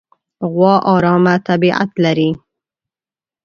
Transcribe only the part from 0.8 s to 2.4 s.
ارامه طبیعت لري.